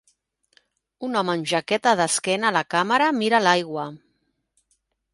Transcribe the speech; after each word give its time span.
Un 1.07 1.19
home 1.21 1.33
amb 1.35 1.45
jaqueta 1.51 1.95
d'esquena 2.01 2.51
a 2.51 2.55
la 2.59 2.65
càmera 2.77 3.13
mira 3.23 3.45
l'aigua. 3.49 3.89